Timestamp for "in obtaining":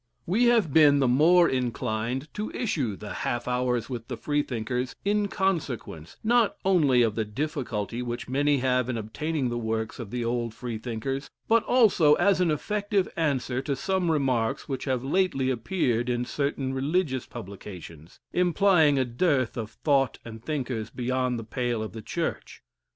8.89-9.49